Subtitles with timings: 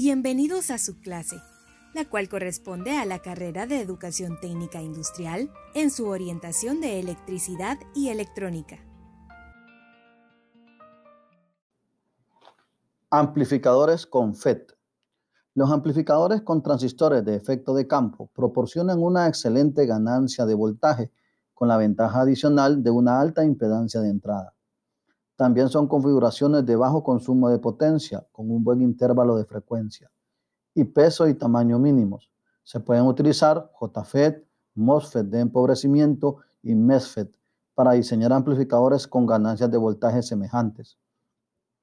[0.00, 1.42] Bienvenidos a su clase,
[1.92, 7.78] la cual corresponde a la carrera de Educación Técnica Industrial en su orientación de electricidad
[7.96, 8.76] y electrónica.
[13.10, 14.72] Amplificadores con FET.
[15.56, 21.10] Los amplificadores con transistores de efecto de campo proporcionan una excelente ganancia de voltaje
[21.54, 24.54] con la ventaja adicional de una alta impedancia de entrada.
[25.38, 30.10] También son configuraciones de bajo consumo de potencia con un buen intervalo de frecuencia
[30.74, 32.28] y peso y tamaño mínimos.
[32.64, 37.32] Se pueden utilizar JFET, MOSFET de empobrecimiento y MESFET
[37.76, 40.98] para diseñar amplificadores con ganancias de voltaje semejantes.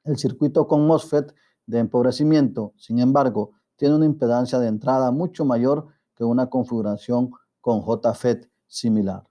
[0.03, 1.33] El circuito con MOSFET
[1.65, 7.81] de empobrecimiento, sin embargo, tiene una impedancia de entrada mucho mayor que una configuración con
[7.85, 9.23] JFET similar.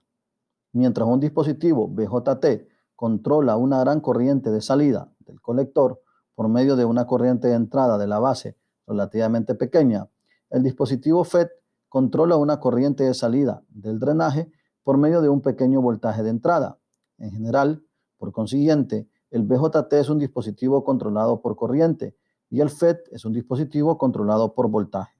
[0.72, 2.72] Mientras un dispositivo BJT
[3.04, 6.00] controla una gran corriente de salida del colector
[6.34, 10.08] por medio de una corriente de entrada de la base relativamente pequeña,
[10.48, 11.50] el dispositivo FET
[11.90, 14.50] controla una corriente de salida del drenaje
[14.82, 16.78] por medio de un pequeño voltaje de entrada.
[17.18, 17.84] En general,
[18.16, 22.16] por consiguiente, el BJT es un dispositivo controlado por corriente
[22.48, 25.12] y el FET es un dispositivo controlado por voltaje.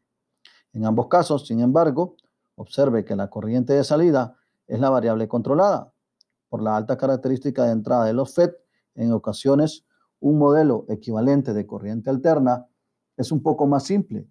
[0.73, 2.17] En ambos casos, sin embargo,
[2.55, 5.93] observe que la corriente de salida es la variable controlada,
[6.55, 8.55] por la alta característica de entrada de los FET,
[8.95, 9.85] en ocasiones
[10.21, 12.69] un modelo equivalente de corriente alterna
[13.17, 14.29] es un poco más simple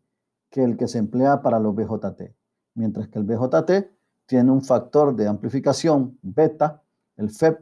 [0.50, 2.34] que el que se emplea para los BJT,
[2.76, 3.92] mientras que el BJT
[4.26, 6.82] tiene un factor de amplificación beta,
[7.18, 7.60] el FET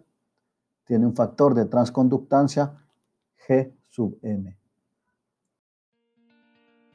[0.84, 2.72] tiene un factor de transconductancia
[3.48, 4.56] G sub m.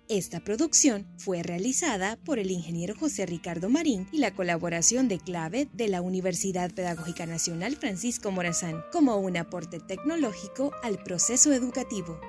[0.09, 5.69] Esta producción fue realizada por el ingeniero José Ricardo Marín y la colaboración de clave
[5.73, 12.21] de la Universidad Pedagógica Nacional Francisco Morazán como un aporte tecnológico al proceso educativo.